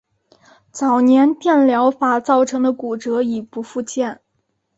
[0.71, 4.19] 早年电疗法造成的骨折已不复见。